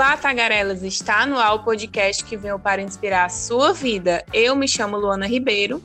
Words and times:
Olá, 0.00 0.16
tagarelas! 0.16 0.82
Está 0.82 1.26
no 1.26 1.36
ar 1.36 1.52
o 1.52 1.58
podcast 1.62 2.24
que 2.24 2.34
veio 2.34 2.58
para 2.58 2.80
inspirar 2.80 3.26
a 3.26 3.28
sua 3.28 3.74
vida. 3.74 4.24
Eu 4.32 4.56
me 4.56 4.66
chamo 4.66 4.96
Luana 4.96 5.26
Ribeiro. 5.26 5.82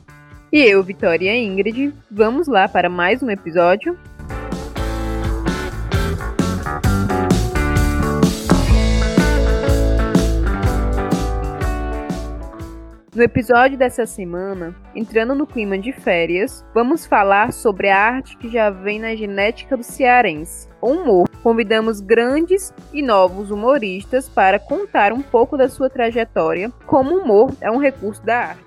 E 0.50 0.58
eu, 0.58 0.82
Vitória 0.82 1.36
Ingrid. 1.36 1.92
Vamos 2.10 2.48
lá 2.48 2.66
para 2.66 2.88
mais 2.88 3.22
um 3.22 3.28
episódio. 3.28 3.94
No 13.16 13.22
episódio 13.22 13.78
dessa 13.78 14.04
semana, 14.04 14.76
entrando 14.94 15.34
no 15.34 15.46
clima 15.46 15.78
de 15.78 15.90
férias, 15.90 16.62
vamos 16.74 17.06
falar 17.06 17.50
sobre 17.50 17.88
a 17.88 17.98
arte 17.98 18.36
que 18.36 18.46
já 18.46 18.68
vem 18.68 18.98
na 18.98 19.16
genética 19.16 19.74
do 19.74 19.82
cearense, 19.82 20.68
o 20.82 20.90
humor. 20.90 21.26
Convidamos 21.42 22.02
grandes 22.02 22.74
e 22.92 23.00
novos 23.00 23.50
humoristas 23.50 24.28
para 24.28 24.58
contar 24.58 25.14
um 25.14 25.22
pouco 25.22 25.56
da 25.56 25.66
sua 25.66 25.88
trajetória, 25.88 26.70
como 26.84 27.14
o 27.14 27.22
humor 27.22 27.52
é 27.62 27.70
um 27.70 27.78
recurso 27.78 28.22
da 28.22 28.48
arte. 28.48 28.65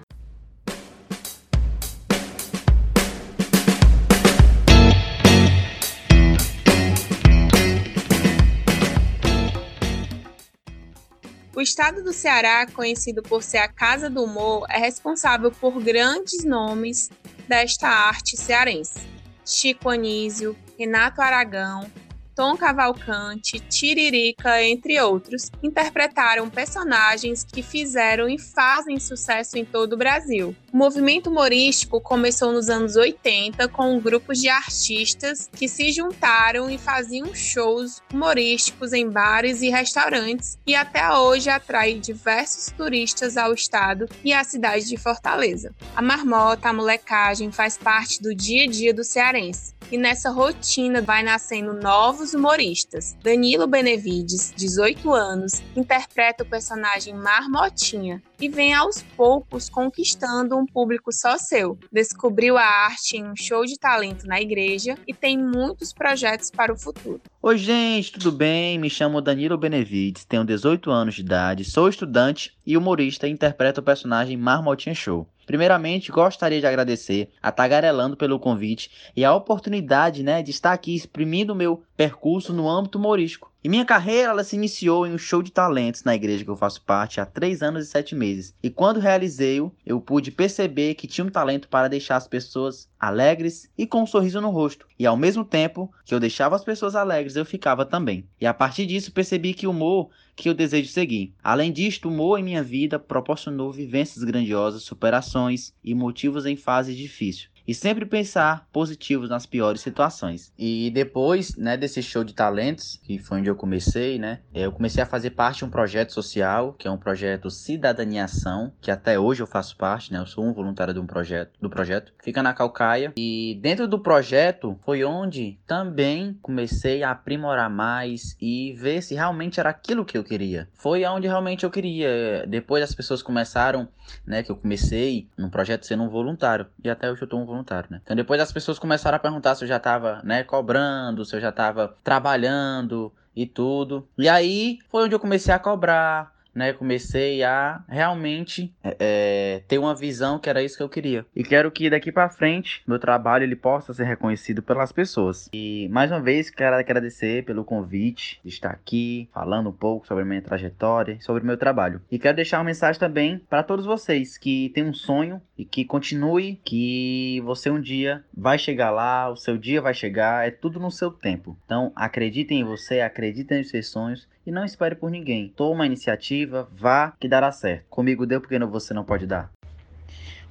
O 11.60 11.62
estado 11.62 12.02
do 12.02 12.14
Ceará, 12.14 12.66
conhecido 12.68 13.22
por 13.22 13.44
ser 13.44 13.58
a 13.58 13.68
Casa 13.68 14.10
do 14.10 14.24
Humor, 14.24 14.66
é 14.70 14.78
responsável 14.78 15.52
por 15.52 15.84
grandes 15.84 16.46
nomes 16.46 17.10
desta 17.50 17.90
arte 17.90 18.38
cearense. 18.38 19.02
Chico 19.46 19.90
Anísio, 19.90 20.56
Renato 20.78 21.22
Aragão, 21.22 21.92
Tom 22.40 22.56
Cavalcante, 22.56 23.60
Tiririca, 23.60 24.64
entre 24.64 24.98
outros, 25.02 25.52
interpretaram 25.62 26.50
personagens 26.50 27.44
que 27.44 27.62
fizeram 27.62 28.30
e 28.30 28.40
fazem 28.40 28.98
sucesso 28.98 29.58
em 29.58 29.66
todo 29.66 29.92
o 29.92 29.98
Brasil. 29.98 30.56
O 30.72 30.78
movimento 30.78 31.30
humorístico 31.30 32.00
começou 32.00 32.54
nos 32.54 32.70
anos 32.70 32.96
80 32.96 33.68
com 33.68 34.00
grupos 34.00 34.40
de 34.40 34.48
artistas 34.48 35.50
que 35.52 35.68
se 35.68 35.92
juntaram 35.92 36.70
e 36.70 36.78
faziam 36.78 37.36
shows 37.36 38.02
humorísticos 38.14 38.94
em 38.94 39.10
bares 39.10 39.62
e 39.62 39.70
restaurantes 39.70 40.58
e 40.66 40.76
até 40.76 41.12
hoje 41.12 41.50
atrai 41.50 41.96
diversos 41.96 42.72
turistas 42.72 43.36
ao 43.36 43.54
estado 43.54 44.08
e 44.24 44.32
à 44.32 44.46
cidade 44.46 44.88
de 44.88 44.96
Fortaleza. 44.96 45.76
A 45.94 46.02
marmota, 46.02 46.70
a 46.70 46.74
molecagem 46.74 47.52
faz 47.52 47.78
parte 47.78 48.22
do 48.22 48.34
dia 48.34 48.64
a 48.64 48.68
dia 48.68 48.94
do 48.94 49.04
cearense 49.04 49.78
e 49.92 49.98
nessa 49.98 50.30
rotina 50.30 51.02
vai 51.02 51.24
nascendo 51.24 51.74
novos 51.74 52.29
humoristas. 52.34 53.16
Danilo 53.24 53.68
Benevides, 53.68 54.54
18 54.56 55.14
anos, 55.14 55.62
interpreta 55.76 56.44
o 56.44 56.48
personagem 56.48 57.14
Marmotinha 57.14 58.22
e 58.40 58.48
vem 58.48 58.74
aos 58.74 59.02
poucos 59.18 59.70
conquistando 59.70 60.58
um 60.58 60.66
público 60.66 61.12
só 61.12 61.38
seu. 61.38 61.78
Descobriu 61.92 62.58
a 62.58 62.64
arte 62.64 63.18
em 63.18 63.24
um 63.26 63.36
show 63.36 63.66
de 63.66 63.78
talento 63.78 64.26
na 64.26 64.40
igreja 64.40 64.98
e 65.08 65.14
tem 65.14 65.38
muitos 65.38 65.94
projetos 65.94 66.50
para 66.50 66.74
o 66.74 66.78
futuro. 66.78 67.22
Oi, 67.42 67.58
gente, 67.58 68.14
tudo 68.14 68.32
bem? 68.32 68.78
Me 68.78 68.90
chamo 68.90 69.22
Danilo 69.22 69.58
Benevides, 69.58 70.26
tenho 70.26 70.46
18 70.46 70.90
anos 70.92 71.16
de 71.16 71.22
idade, 71.22 71.64
sou 71.64 71.90
estudante 71.90 72.58
e 72.66 72.78
humorista 72.78 73.28
e 73.28 73.32
interpreto 73.32 73.82
o 73.82 73.84
personagem 73.84 74.38
Marmotinha 74.38 74.96
Show. 74.96 75.28
Primeiramente, 75.50 76.12
gostaria 76.12 76.60
de 76.60 76.68
agradecer 76.68 77.32
a 77.42 77.52
Tagarelando 77.52 78.16
pelo 78.16 78.40
convite 78.40 78.92
e 79.16 79.26
a 79.26 79.34
oportunidade 79.34 80.22
né, 80.22 80.44
de 80.44 80.52
estar 80.52 80.72
aqui 80.72 80.94
exprimindo 80.94 81.54
o 81.54 81.56
meu 81.56 81.82
percurso 81.98 82.54
no 82.54 82.70
âmbito 82.70 83.00
humorístico. 83.00 83.52
E 83.62 83.68
minha 83.68 83.84
carreira 83.84 84.30
ela 84.30 84.44
se 84.44 84.56
iniciou 84.56 85.06
em 85.06 85.14
um 85.14 85.18
show 85.18 85.44
de 85.44 85.52
talentos 85.52 86.06
na 86.06 86.16
igreja 86.16 86.46
que 86.46 86.50
eu 86.50 86.56
faço 86.56 86.82
parte 86.82 87.20
há 87.20 87.26
3 87.26 87.62
anos 87.62 87.86
e 87.86 87.90
7 87.90 88.16
meses. 88.16 88.56
E 88.64 88.70
quando 88.70 89.02
realizei-o, 89.02 89.70
eu 89.86 90.00
pude 90.00 90.32
perceber 90.32 90.96
que 90.96 91.08
tinha 91.08 91.26
um 91.26 91.30
talento 91.30 91.68
para 91.68 91.90
deixar 91.90 92.16
as 92.16 92.26
pessoas 92.26 92.88
alegres 92.98 93.70
e 93.78 93.86
com 93.86 94.04
um 94.04 94.08
sorriso 94.08 94.40
no 94.40 94.50
rosto. 94.50 94.88
E 94.98 95.06
ao 95.06 95.18
mesmo 95.18 95.44
tempo 95.44 95.92
que 96.06 96.16
eu 96.16 96.22
deixava 96.22 96.56
as 96.56 96.64
pessoas 96.64 96.96
alegres, 96.96 97.36
eu 97.36 97.44
ficava 97.44 97.86
também. 97.86 98.26
E 98.40 98.46
a 98.46 98.54
partir 98.54 98.86
disso 98.86 99.12
percebi 99.12 99.54
que 99.54 99.68
o 99.68 99.72
humor 99.72 100.10
que 100.38 100.48
eu 100.48 100.54
desejo 100.54 100.90
seguir. 100.90 101.34
Além 101.44 101.70
disto, 101.70 102.08
o 102.08 102.12
humor 102.14 102.40
em 102.40 102.44
minha 102.44 102.64
vida 102.64 102.98
proporcionou 102.98 103.74
vivências 103.74 104.24
grandiosas, 104.24 104.84
superações 104.84 105.74
e 105.84 105.94
motivos 105.94 106.46
em 106.46 106.56
fases 106.56 106.96
difíceis 106.96 107.50
e 107.70 107.74
sempre 107.76 108.04
pensar 108.04 108.68
positivos 108.74 109.30
nas 109.30 109.46
piores 109.46 109.82
situações. 109.82 110.52
E 110.58 110.90
depois, 110.90 111.56
né, 111.56 111.78
desse 111.78 112.02
show 112.02 112.24
de 112.24 112.34
talentos, 112.34 113.00
que 113.04 113.20
foi 113.20 113.38
onde 113.38 113.48
eu 113.48 113.56
comecei, 113.56 114.18
né, 114.18 114.40
eu 114.52 114.72
comecei 114.72 115.04
a 115.04 115.06
fazer 115.06 115.30
parte 115.30 115.60
de 115.60 115.66
um 115.66 115.70
projeto 115.70 116.12
social, 116.12 116.74
que 116.74 116.88
é 116.88 116.92
um 116.92 116.98
projeto 116.98 117.52
Cidadania 117.52 118.24
Ação, 118.24 118.74
que 118.82 118.90
até 118.90 119.20
hoje 119.20 119.44
eu 119.44 119.46
faço 119.46 119.78
parte, 119.78 120.12
né, 120.12 120.18
eu 120.18 120.26
sou 120.26 120.44
um 120.44 120.52
voluntário 120.52 120.96
de 120.96 121.00
um 121.00 121.06
projeto, 121.06 121.52
do 121.62 121.70
projeto. 121.70 122.12
Fica 122.24 122.42
na 122.42 122.56
Calcaia 122.56 123.14
e 123.16 123.60
dentro 123.62 123.88
do 123.88 124.00
projeto 124.00 124.76
foi 124.84 125.04
onde 125.04 125.60
também 125.68 126.40
comecei 126.42 127.04
a 127.04 127.12
aprimorar 127.12 127.70
mais 127.70 128.36
e 128.42 128.74
ver 128.80 129.04
se 129.04 129.14
realmente 129.14 129.60
era 129.60 129.70
aquilo 129.70 130.04
que 130.04 130.18
eu 130.18 130.24
queria. 130.24 130.68
Foi 130.74 131.04
aonde 131.04 131.28
realmente 131.28 131.66
eu 131.66 131.70
queria. 131.70 132.48
Depois 132.48 132.84
as 132.84 132.96
pessoas 132.96 133.22
começaram, 133.22 133.88
né, 134.26 134.42
que 134.42 134.52
eu 134.52 134.56
comecei 134.56 135.30
no 135.38 135.52
projeto 135.52 135.86
sendo 135.86 136.02
um 136.02 136.10
voluntário 136.10 136.66
e 136.84 136.90
até 136.90 137.12
hoje 137.12 137.22
eu 137.22 137.28
tô 137.28 137.38
um 137.38 137.46
voluntário 137.46 137.59
voluntário, 137.60 137.90
né? 137.92 138.02
Então 138.04 138.16
depois 138.16 138.40
as 138.42 138.52
pessoas 138.52 138.80
começaram 138.80 139.18
a 139.18 139.20
perguntar 139.20 139.56
se 139.56 139.64
eu 139.64 139.68
já 139.68 139.78
estava, 139.78 140.22
né, 140.24 140.44
cobrando, 140.44 141.26
se 141.26 141.36
eu 141.36 141.42
já 141.42 141.50
estava 141.50 141.96
trabalhando 142.04 143.12
e 143.36 143.46
tudo. 143.46 144.08
E 144.18 144.28
aí 144.28 144.80
foi 144.90 145.04
onde 145.04 145.16
eu 145.16 145.20
comecei 145.20 145.54
a 145.54 145.60
cobrar, 145.60 146.34
né, 146.54 146.74
comecei 146.74 147.44
a 147.44 147.84
realmente 147.88 148.74
é, 148.84 148.98
é, 149.00 149.64
ter 149.68 149.78
uma 149.78 149.96
visão 149.96 150.40
que 150.40 150.50
era 150.50 150.64
isso 150.64 150.78
que 150.78 150.84
eu 150.84 150.90
queria. 150.90 151.26
E 151.36 151.44
quero 151.44 151.72
que 151.72 151.90
daqui 151.90 152.12
para 152.12 152.30
frente 152.30 152.82
meu 152.88 153.00
trabalho 153.00 153.44
ele 153.44 153.56
possa 153.56 153.94
ser 153.94 154.06
reconhecido 154.06 154.62
pelas 154.62 154.92
pessoas. 154.92 155.50
E 155.54 155.88
mais 155.90 156.12
uma 156.12 156.22
vez 156.22 156.50
quero 156.50 156.76
agradecer 156.76 157.46
pelo 157.46 157.64
convite 157.64 158.40
de 158.44 158.50
estar 158.50 158.72
aqui 158.72 159.30
falando 159.34 159.70
um 159.70 159.74
pouco 159.74 160.08
sobre 160.08 160.24
minha 160.24 160.42
trajetória, 160.42 161.18
sobre 161.22 161.44
meu 161.44 161.58
trabalho. 161.58 162.02
E 162.12 162.18
quero 162.18 162.36
deixar 162.36 162.58
uma 162.58 162.66
mensagem 162.66 163.00
também 163.00 163.40
para 163.50 163.64
todos 163.64 163.86
vocês 163.86 164.38
que 164.38 164.70
têm 164.70 164.84
um 164.84 164.94
sonho 164.94 165.42
e 165.60 165.66
que 165.66 165.84
continue, 165.84 166.58
que 166.64 167.42
você 167.44 167.70
um 167.70 167.82
dia 167.82 168.24
vai 168.34 168.58
chegar 168.58 168.92
lá, 168.92 169.30
o 169.30 169.36
seu 169.36 169.58
dia 169.58 169.82
vai 169.82 169.94
chegar, 169.94 170.48
é 170.48 170.52
tudo 170.52 170.80
no 170.80 170.90
seu 170.90 171.12
tempo. 171.12 171.58
Então 171.66 171.92
acreditem 171.98 172.62
em 172.62 172.64
você, 172.64 173.02
acreditem 173.02 173.58
nos 173.58 173.68
seus 173.68 173.90
sonhos 173.90 174.26
e 174.48 174.54
não 174.54 174.64
espere 174.64 174.96
por 174.96 175.12
ninguém. 175.12 175.52
Toma 175.54 175.84
a 175.84 175.86
iniciativa, 175.86 176.70
vá 176.72 177.14
que 177.20 177.28
dará 177.28 177.52
certo. 177.52 177.84
Comigo 177.90 178.26
deu 178.26 178.40
porque 178.40 178.58
você 178.58 178.94
não 178.94 179.04
pode 179.04 179.28
dar. 179.28 179.52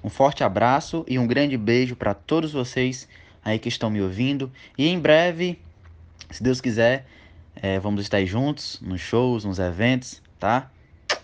Um 0.04 0.10
forte 0.10 0.44
abraço 0.44 1.06
e 1.08 1.18
um 1.18 1.26
grande 1.26 1.56
beijo 1.56 1.96
para 1.96 2.12
todos 2.12 2.52
vocês 2.52 3.08
aí 3.42 3.58
que 3.58 3.70
estão 3.70 3.88
me 3.88 4.02
ouvindo. 4.02 4.52
E 4.76 4.88
em 4.88 5.00
breve, 5.00 5.58
se 6.30 6.42
Deus 6.42 6.60
quiser, 6.60 7.06
é, 7.56 7.78
vamos 7.78 8.02
estar 8.02 8.22
juntos 8.26 8.78
nos 8.82 9.00
shows, 9.00 9.46
nos 9.46 9.58
eventos, 9.58 10.20
tá? 10.38 10.70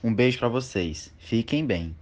Um 0.03 0.15
beijo 0.15 0.39
para 0.39 0.49
vocês. 0.49 1.13
Fiquem 1.19 1.67
bem. 1.67 1.95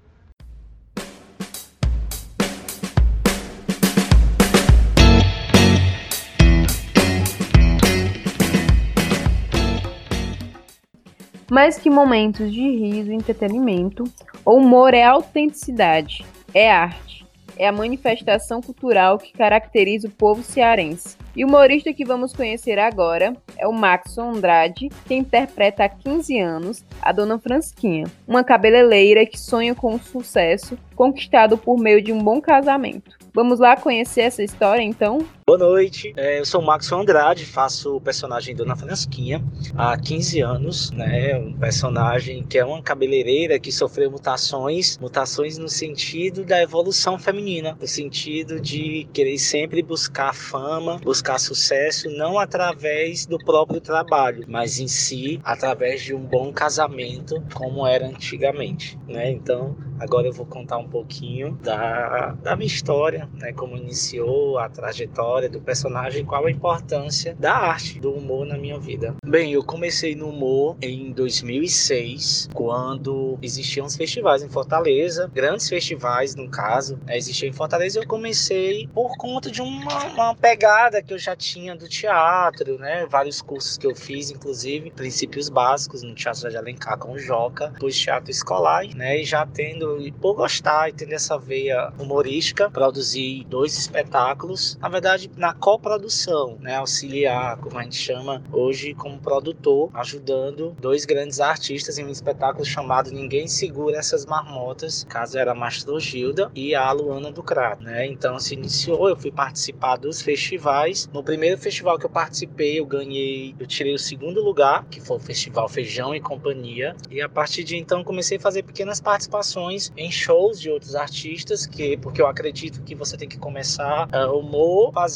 Mais 11.52 11.76
que 11.76 11.90
momentos 11.90 12.50
de 12.50 12.62
riso 12.62 13.12
e 13.12 13.14
entretenimento, 13.14 14.04
o 14.42 14.54
humor 14.54 14.94
é 14.94 15.02
autenticidade, 15.02 16.24
é 16.54 16.72
arte, 16.72 17.26
é 17.58 17.68
a 17.68 17.72
manifestação 17.72 18.62
cultural 18.62 19.18
que 19.18 19.34
caracteriza 19.34 20.08
o 20.08 20.10
povo 20.10 20.42
cearense. 20.42 21.18
E 21.36 21.44
o 21.44 21.48
humorista 21.48 21.92
que 21.92 22.06
vamos 22.06 22.32
conhecer 22.32 22.78
agora 22.78 23.36
é 23.58 23.68
o 23.68 23.72
Maxon 23.72 24.30
Andrade, 24.30 24.88
que 25.04 25.14
interpreta 25.14 25.84
há 25.84 25.90
15 25.90 26.40
anos 26.40 26.84
a 27.02 27.12
Dona 27.12 27.38
Fransquinha, 27.38 28.06
uma 28.26 28.42
cabeleireira 28.42 29.26
que 29.26 29.38
sonha 29.38 29.74
com 29.74 29.94
o 29.94 30.00
sucesso 30.00 30.78
conquistado 30.96 31.58
por 31.58 31.78
meio 31.78 32.02
de 32.02 32.14
um 32.14 32.24
bom 32.24 32.40
casamento. 32.40 33.18
Vamos 33.34 33.58
lá 33.58 33.76
conhecer 33.76 34.22
essa 34.22 34.42
história 34.42 34.82
então? 34.82 35.18
Boa 35.44 35.58
noite, 35.58 36.12
é, 36.16 36.38
eu 36.38 36.44
sou 36.44 36.60
o 36.60 36.64
Max 36.64 36.92
Andrade, 36.92 37.44
faço 37.44 37.96
o 37.96 38.00
personagem 38.00 38.54
Dona 38.54 38.76
Fransquinha 38.76 39.44
há 39.76 39.98
15 39.98 40.40
anos, 40.40 40.92
né? 40.92 41.36
Um 41.36 41.52
personagem 41.54 42.44
que 42.44 42.58
é 42.58 42.64
uma 42.64 42.80
cabeleireira 42.80 43.58
que 43.58 43.72
sofreu 43.72 44.08
mutações, 44.08 44.96
mutações 44.98 45.58
no 45.58 45.68
sentido 45.68 46.44
da 46.44 46.62
evolução 46.62 47.18
feminina, 47.18 47.76
no 47.80 47.88
sentido 47.88 48.60
de 48.60 49.08
querer 49.12 49.36
sempre 49.36 49.82
buscar 49.82 50.32
fama, 50.32 50.98
buscar 50.98 51.40
sucesso, 51.40 52.08
não 52.08 52.38
através 52.38 53.26
do 53.26 53.36
próprio 53.36 53.80
trabalho, 53.80 54.44
mas 54.46 54.78
em 54.78 54.86
si 54.86 55.40
através 55.42 56.02
de 56.02 56.14
um 56.14 56.20
bom 56.20 56.52
casamento, 56.52 57.42
como 57.52 57.84
era 57.84 58.06
antigamente, 58.06 58.96
né? 59.08 59.32
Então, 59.32 59.76
agora 59.98 60.28
eu 60.28 60.32
vou 60.32 60.46
contar 60.46 60.78
um 60.78 60.88
pouquinho 60.88 61.58
da, 61.60 62.36
da 62.40 62.54
minha 62.54 62.68
história 62.68 63.28
né, 63.34 63.52
como 63.52 63.76
iniciou 63.76 64.56
a 64.56 64.68
trajetória 64.68 65.31
trajetória 65.32 65.48
do 65.48 65.60
personagem, 65.60 66.24
qual 66.24 66.46
a 66.46 66.50
importância 66.50 67.34
da 67.38 67.54
arte, 67.54 67.98
do 67.98 68.12
humor 68.12 68.44
na 68.44 68.58
minha 68.58 68.78
vida. 68.78 69.14
Bem, 69.24 69.52
eu 69.52 69.64
comecei 69.64 70.14
no 70.14 70.28
humor 70.28 70.76
em 70.82 71.12
2006, 71.12 72.50
quando 72.52 73.38
existiam 73.40 73.86
os 73.86 73.96
festivais 73.96 74.42
em 74.42 74.48
Fortaleza, 74.48 75.30
grandes 75.32 75.68
festivais 75.68 76.34
no 76.34 76.48
caso, 76.48 76.98
né, 77.06 77.16
existiam 77.16 77.48
em 77.48 77.52
Fortaleza. 77.52 78.00
Eu 78.00 78.06
comecei 78.06 78.88
por 78.88 79.16
conta 79.16 79.50
de 79.50 79.62
uma, 79.62 80.04
uma 80.06 80.34
pegada 80.34 81.02
que 81.02 81.14
eu 81.14 81.18
já 81.18 81.34
tinha 81.34 81.74
do 81.74 81.88
teatro, 81.88 82.78
né? 82.78 83.06
Vários 83.06 83.40
cursos 83.40 83.78
que 83.78 83.86
eu 83.86 83.94
fiz, 83.94 84.30
inclusive 84.30 84.90
princípios 84.90 85.48
básicos 85.48 86.02
no 86.02 86.14
Teatro 86.14 86.50
de 86.50 86.56
Alencar 86.56 86.98
com 86.98 87.12
o 87.12 87.18
Joca, 87.18 87.68
depois 87.68 87.98
teatro 87.98 88.30
escolar, 88.30 88.84
né? 88.94 89.20
E 89.20 89.24
já 89.24 89.46
tendo, 89.46 89.98
por 90.20 90.34
gostar 90.34 90.88
e 90.88 90.92
tendo 90.92 91.12
essa 91.12 91.38
veia 91.38 91.92
humorística, 91.98 92.70
produzi 92.70 93.46
dois 93.48 93.76
espetáculos, 93.76 94.76
na 94.80 94.88
verdade 94.88 95.21
na 95.36 95.52
coprodução, 95.54 96.56
né? 96.60 96.76
Auxiliar, 96.76 97.56
como 97.58 97.78
a 97.78 97.82
gente 97.82 97.96
chama 97.96 98.42
hoje, 98.52 98.94
como 98.94 99.18
produtor, 99.18 99.90
ajudando 99.94 100.76
dois 100.80 101.04
grandes 101.04 101.40
artistas 101.40 101.98
em 101.98 102.04
um 102.04 102.10
espetáculo 102.10 102.64
chamado 102.64 103.10
Ninguém 103.10 103.46
Segura 103.46 103.98
Essas 103.98 104.26
Marmotas, 104.26 105.04
caso 105.08 105.38
era 105.38 105.52
a 105.52 105.54
Mastro 105.54 105.98
Gilda 105.98 106.50
e 106.54 106.74
a 106.74 106.90
Luana 106.92 107.30
do 107.30 107.42
Crato, 107.42 107.82
né? 107.82 108.06
Então 108.06 108.38
se 108.38 108.54
iniciou, 108.54 109.08
eu 109.08 109.16
fui 109.16 109.30
participar 109.30 109.96
dos 109.96 110.20
festivais. 110.20 111.08
No 111.12 111.22
primeiro 111.22 111.58
festival 111.58 111.98
que 111.98 112.06
eu 112.06 112.10
participei, 112.10 112.78
eu 112.78 112.86
ganhei, 112.86 113.54
eu 113.58 113.66
tirei 113.66 113.94
o 113.94 113.98
segundo 113.98 114.42
lugar, 114.42 114.84
que 114.90 115.00
foi 115.00 115.16
o 115.16 115.20
Festival 115.20 115.68
Feijão 115.68 116.14
e 116.14 116.20
Companhia, 116.20 116.96
e 117.10 117.20
a 117.20 117.28
partir 117.28 117.64
de 117.64 117.76
então 117.76 118.04
comecei 118.04 118.38
a 118.38 118.40
fazer 118.40 118.62
pequenas 118.62 119.00
participações 119.00 119.92
em 119.96 120.10
shows 120.10 120.60
de 120.60 120.70
outros 120.70 120.94
artistas, 120.94 121.66
que 121.66 121.96
porque 121.96 122.20
eu 122.20 122.26
acredito 122.26 122.82
que 122.82 122.94
você 122.94 123.16
tem 123.16 123.28
que 123.28 123.38
começar 123.38 124.08
uh, 124.08 124.36
humor 124.36 124.92
fazendo 124.92 125.11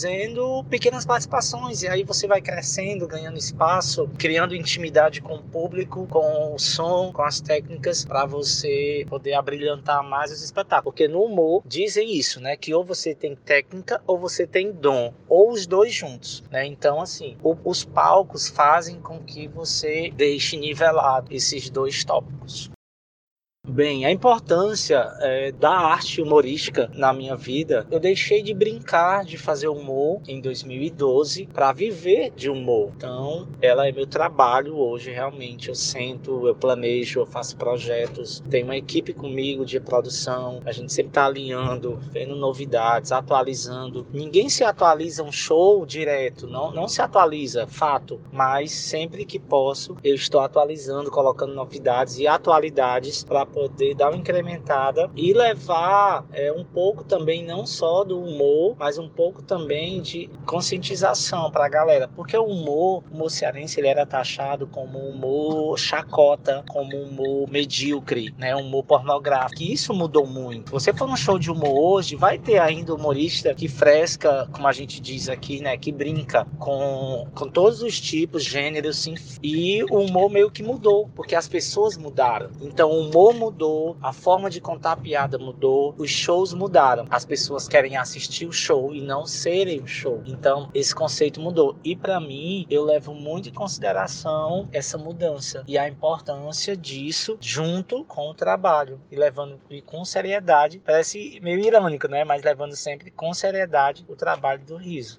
pequenas 0.69 1.05
participações 1.05 1.83
e 1.83 1.89
aí 1.89 2.05
você 2.05 2.27
vai 2.27 2.41
crescendo, 2.41 3.07
ganhando 3.07 3.39
espaço, 3.39 4.09
criando 4.19 4.55
intimidade 4.55 5.21
com 5.21 5.37
o 5.37 5.43
público, 5.43 6.07
com 6.09 6.55
o 6.55 6.59
som, 6.59 7.13
com 7.13 7.23
as 7.23 7.41
técnicas 7.41 8.05
para 8.05 8.27
você 8.27 9.07
poder 9.09 9.35
abrilhantar 9.35 10.03
mais 10.03 10.31
os 10.31 10.43
espetáculos. 10.43 10.85
Porque 10.93 11.09
no 11.09 11.23
humor 11.23 11.63
dizem 11.65 12.15
isso, 12.15 12.41
né, 12.41 12.57
que 12.57 12.75
ou 12.75 12.85
você 12.85 13.15
tem 13.15 13.35
técnica 13.35 14.03
ou 14.07 14.19
você 14.19 14.47
tem 14.47 14.73
dom, 14.73 15.13
ou 15.29 15.51
os 15.53 15.67
dois 15.67 15.95
juntos, 15.95 16.43
né? 16.51 16.67
Então 16.67 17.01
assim, 17.01 17.37
o, 17.43 17.57
os 17.65 17.85
palcos 17.85 18.49
fazem 18.49 19.01
com 19.01 19.19
que 19.21 19.49
você 19.49 20.11
deixe 20.15 20.57
nivelado 20.57 21.35
esses 21.35 21.71
dois 21.71 22.05
tópicos. 22.05 22.71
Bem, 23.69 24.07
a 24.07 24.13
importância 24.13 25.13
é, 25.19 25.51
da 25.51 25.73
arte 25.73 26.23
humorística 26.23 26.89
na 26.95 27.13
minha 27.13 27.35
vida, 27.35 27.85
eu 27.91 27.99
deixei 27.99 28.41
de 28.41 28.55
brincar 28.55 29.25
de 29.25 29.37
fazer 29.37 29.67
humor 29.67 30.21
em 30.29 30.41
2012 30.41 31.47
para 31.53 31.73
viver 31.73 32.31
de 32.31 32.49
humor. 32.49 32.93
Então, 32.97 33.49
ela 33.61 33.89
é 33.89 33.91
meu 33.91 34.07
trabalho 34.07 34.77
hoje, 34.79 35.11
realmente. 35.11 35.69
Eu 35.69 35.75
sento, 35.75 36.47
eu 36.47 36.55
planejo, 36.55 37.19
eu 37.19 37.27
faço 37.27 37.57
projetos, 37.57 38.41
tenho 38.49 38.67
uma 38.67 38.77
equipe 38.77 39.13
comigo 39.13 39.65
de 39.65 39.81
produção, 39.81 40.63
a 40.65 40.71
gente 40.71 40.93
sempre 40.93 41.11
está 41.11 41.27
alinhando, 41.27 41.99
vendo 42.13 42.37
novidades, 42.37 43.11
atualizando. 43.11 44.07
Ninguém 44.13 44.49
se 44.49 44.63
atualiza 44.63 45.25
um 45.25 45.33
show 45.33 45.85
direto, 45.85 46.47
não, 46.47 46.71
não 46.71 46.87
se 46.87 47.03
atualiza, 47.03 47.67
fato, 47.67 48.21
mas 48.33 48.71
sempre 48.71 49.25
que 49.25 49.41
posso, 49.41 49.97
eu 50.05 50.15
estou 50.15 50.41
atualizando, 50.41 51.11
colocando 51.11 51.53
novidades 51.53 52.17
e 52.21 52.29
atualidades 52.29 53.25
para 53.25 53.45
poder 53.57 53.95
dar 53.95 54.11
uma 54.11 54.19
incrementada 54.19 55.11
e 55.17 55.33
levar 55.33 56.27
é, 56.31 56.53
um 56.53 56.63
pouco 56.63 57.03
também 57.03 57.43
não 57.43 57.65
só 57.65 58.05
do 58.05 58.21
humor, 58.21 58.77
mas 58.79 58.99
um 58.99 59.09
pouco 59.09 59.41
também 59.43 60.03
de 60.03 60.29
conscientização 60.45 61.51
para 61.51 61.65
a 61.65 61.69
galera, 61.69 62.07
porque 62.15 62.37
o 62.37 62.45
humor, 62.45 63.03
o 63.11 63.15
humor 63.15 63.31
cearense 63.31 63.81
ele 63.81 63.89
era 63.89 64.05
taxado 64.05 64.67
como 64.67 64.99
humor 64.99 65.79
chacota, 65.79 66.63
como 66.69 66.95
humor 66.95 67.49
medíocre, 67.49 68.35
né, 68.37 68.55
humor 68.55 68.85
pornográfico. 68.85 69.63
E 69.63 69.73
isso 69.73 69.95
mudou 69.95 70.27
muito. 70.27 70.71
Você 70.73 70.93
for 70.93 71.09
num 71.09 71.17
show 71.17 71.39
de 71.39 71.51
humor 71.51 71.79
hoje, 71.79 72.15
vai 72.15 72.39
ter 72.39 72.59
ainda 72.59 72.95
humorista 72.95 73.55
que 73.55 73.69
fresca, 73.69 74.47
como 74.53 74.69
a 74.69 74.73
gente 74.73 75.01
diz 75.01 75.31
aqui, 75.31 75.63
né, 75.63 75.79
que 75.79 75.91
brinca 75.91 76.47
com, 76.59 77.27
com 77.35 77.49
todos 77.49 77.81
os 77.81 77.99
tipos, 77.99 78.45
gêneros, 78.45 78.99
sim. 78.99 79.15
E 79.43 79.83
o 79.85 80.01
humor 80.01 80.29
meio 80.29 80.51
que 80.51 80.63
mudou, 80.63 81.09
porque 81.15 81.35
as 81.35 81.49
pessoas 81.49 81.97
mudaram. 81.97 82.51
Então 82.61 82.91
o 82.91 83.09
humor 83.09 83.33
mudou, 83.33 83.46
a 84.03 84.13
forma 84.13 84.51
de 84.51 84.61
contar 84.61 84.93
a 84.93 84.97
piada 84.97 85.39
mudou, 85.39 85.95
os 85.99 86.11
shows 86.11 86.53
mudaram. 86.53 87.07
As 87.11 87.25
pessoas 87.25 87.69
querem 87.69 87.97
assistir 87.97 88.47
o 88.47 88.53
show 88.53 88.95
e 88.95 89.01
não 89.01 89.27
serem 89.27 89.81
o 89.81 89.87
show. 89.87 90.23
Então, 90.27 90.71
esse 90.75 90.95
conceito 90.95 91.41
mudou. 91.41 91.77
E 91.85 91.95
para 91.95 92.21
mim, 92.21 92.67
eu 92.69 92.85
levo 92.85 93.15
muito 93.15 93.49
em 93.49 93.53
consideração 93.53 94.69
essa 94.73 94.99
mudança 94.99 95.65
e 95.67 95.79
a 95.79 95.89
importância 95.89 96.77
disso 96.77 97.37
junto 97.41 98.05
com 98.05 98.31
o 98.31 98.35
trabalho 98.35 99.01
e 99.11 99.17
levando 99.17 99.61
e 99.71 99.81
com 99.81 100.05
seriedade. 100.05 100.81
Parece 100.85 101.41
meio 101.43 101.61
irônico, 101.61 102.09
né? 102.09 102.25
Mas 102.25 102.43
levando 102.43 102.77
sempre 102.77 103.11
com 103.11 103.33
seriedade 103.33 104.05
o 104.09 104.17
trabalho 104.17 104.65
do 104.65 104.77
riso. 104.77 105.19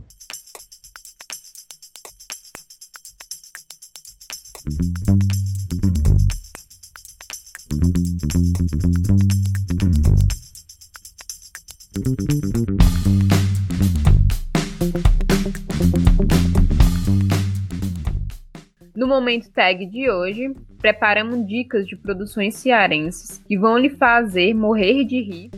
Momento 19.24 19.50
tag 19.52 19.86
de 19.86 20.10
hoje, 20.10 20.54
preparamos 20.78 21.46
dicas 21.46 21.86
de 21.86 21.96
produções 21.96 22.56
cearenses 22.56 23.42
que 23.48 23.56
vão 23.56 23.78
lhe 23.78 23.88
fazer 23.88 24.52
morrer 24.52 25.02
de 25.02 25.22
rir. 25.22 25.50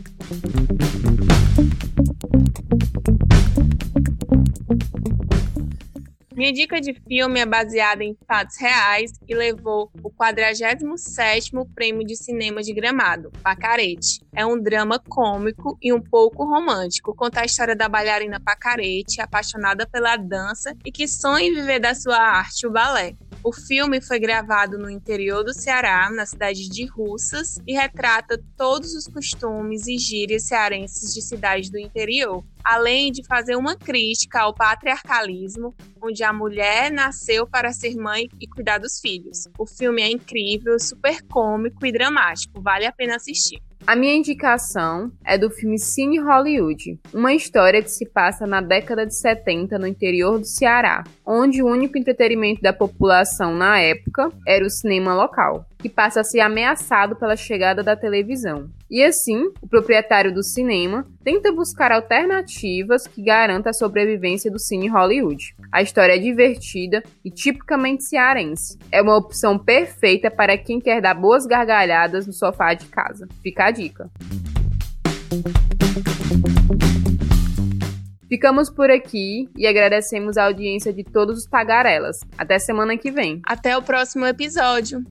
Minha 6.33 6.53
dica 6.53 6.79
de 6.79 6.93
filme 6.93 7.41
é 7.41 7.45
baseada 7.45 8.03
em 8.05 8.15
fatos 8.25 8.55
reais 8.57 9.11
e 9.27 9.35
levou 9.35 9.91
o 10.01 10.09
47º 10.11 11.67
Prêmio 11.75 12.05
de 12.05 12.15
Cinema 12.15 12.61
de 12.61 12.73
Gramado, 12.73 13.31
Pacarete. 13.43 14.21
É 14.33 14.45
um 14.45 14.61
drama 14.61 14.97
cômico 15.09 15.77
e 15.81 15.91
um 15.91 15.99
pouco 15.99 16.45
romântico. 16.45 17.13
Conta 17.13 17.41
a 17.41 17.45
história 17.45 17.75
da 17.75 17.89
bailarina 17.89 18.39
Pacarete, 18.39 19.19
apaixonada 19.19 19.85
pela 19.85 20.15
dança 20.15 20.73
e 20.85 20.91
que 20.91 21.05
sonha 21.05 21.47
em 21.47 21.53
viver 21.53 21.79
da 21.79 21.93
sua 21.93 22.17
arte, 22.17 22.65
o 22.65 22.71
balé. 22.71 23.13
O 23.43 23.53
filme 23.53 24.01
foi 24.01 24.19
gravado 24.19 24.77
no 24.77 24.89
interior 24.89 25.43
do 25.43 25.53
Ceará, 25.53 26.09
na 26.09 26.25
cidade 26.25 26.67
de 26.67 26.85
Russas, 26.85 27.59
e 27.65 27.73
retrata 27.73 28.41
todos 28.57 28.93
os 28.93 29.07
costumes 29.07 29.87
e 29.87 29.97
gírias 29.97 30.47
cearenses 30.47 31.13
de 31.13 31.21
cidades 31.21 31.69
do 31.69 31.77
interior, 31.77 32.43
além 32.63 33.11
de 33.11 33.25
fazer 33.25 33.55
uma 33.55 33.75
crítica 33.75 34.41
ao 34.41 34.53
patriarcalismo, 34.53 35.73
onde 36.01 36.23
a 36.23 36.33
mulher 36.33 36.91
nasceu 36.91 37.47
para 37.47 37.71
ser 37.71 37.95
mãe 37.95 38.27
e 38.39 38.47
cuidar 38.47 38.79
dos 38.79 38.99
filhos. 38.99 39.47
O 39.57 39.65
filme 39.65 40.01
é 40.01 40.11
incrível, 40.11 40.77
super 40.79 41.21
cômico 41.27 41.85
e 41.85 41.91
dramático, 41.91 42.61
vale 42.61 42.85
a 42.85 42.91
pena 42.91 43.15
assistir. 43.15 43.61
A 43.87 43.95
minha 43.95 44.15
indicação 44.15 45.09
é 45.25 45.37
do 45.37 45.49
filme 45.49 45.79
Cine 45.79 46.19
Hollywood, 46.19 46.99
uma 47.13 47.33
história 47.33 47.81
que 47.81 47.89
se 47.89 48.05
passa 48.05 48.45
na 48.45 48.59
década 48.59 49.05
de 49.05 49.15
70 49.15 49.79
no 49.79 49.87
interior 49.87 50.37
do 50.37 50.45
Ceará, 50.45 51.05
onde 51.25 51.63
o 51.63 51.67
único 51.67 51.97
entretenimento 51.97 52.61
da 52.61 52.73
população 52.73 53.55
na 53.55 53.79
época 53.79 54.29
era 54.45 54.65
o 54.65 54.69
cinema 54.69 55.15
local, 55.15 55.65
que 55.87 55.93
passa 55.93 56.19
a 56.19 56.23
ser 56.23 56.41
ameaçado 56.41 57.15
pela 57.15 57.37
chegada 57.37 57.81
da 57.81 57.95
televisão. 57.95 58.69
E 58.91 59.01
assim, 59.01 59.45
o 59.61 59.67
proprietário 59.67 60.33
do 60.33 60.43
cinema 60.43 61.07
tenta 61.23 61.51
buscar 61.51 61.93
alternativas 61.93 63.07
que 63.07 63.23
garantam 63.23 63.69
a 63.69 63.73
sobrevivência 63.73 64.51
do 64.51 64.59
cine 64.59 64.89
Hollywood. 64.89 65.55
A 65.71 65.81
história 65.81 66.15
é 66.15 66.17
divertida 66.17 67.01
e 67.23 67.31
tipicamente 67.31 68.03
cearense. 68.03 68.77
É 68.91 69.01
uma 69.01 69.15
opção 69.15 69.57
perfeita 69.57 70.29
para 70.29 70.57
quem 70.57 70.79
quer 70.81 71.01
dar 71.01 71.13
boas 71.13 71.45
gargalhadas 71.45 72.27
no 72.27 72.33
sofá 72.33 72.73
de 72.73 72.85
casa. 72.87 73.27
Fica 73.41 73.65
a 73.65 73.71
dica. 73.71 74.09
Ficamos 78.27 78.69
por 78.69 78.91
aqui 78.91 79.47
e 79.55 79.65
agradecemos 79.65 80.35
a 80.35 80.45
audiência 80.45 80.91
de 80.91 81.05
todos 81.05 81.37
os 81.37 81.45
tagarelas. 81.45 82.17
Até 82.37 82.59
semana 82.59 82.97
que 82.97 83.09
vem. 83.09 83.41
Até 83.45 83.77
o 83.77 83.81
próximo 83.81 84.25
episódio. 84.25 85.05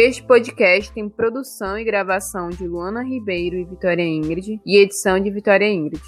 Este 0.00 0.22
podcast 0.22 0.92
tem 0.92 1.08
produção 1.08 1.76
e 1.76 1.82
gravação 1.82 2.50
de 2.50 2.68
Luana 2.68 3.02
Ribeiro 3.02 3.56
e 3.56 3.64
Vitória 3.64 4.04
Ingrid 4.04 4.60
e 4.64 4.78
edição 4.78 5.18
de 5.18 5.28
Vitória 5.28 5.68
Ingrid. 5.68 6.00